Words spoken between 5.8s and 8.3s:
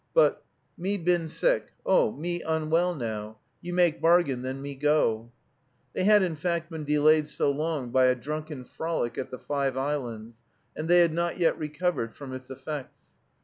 They had in fact been delayed so long by a